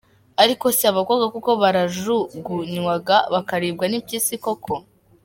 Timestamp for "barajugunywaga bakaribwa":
1.61-3.85